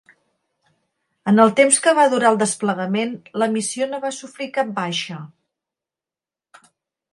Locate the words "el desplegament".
2.35-3.13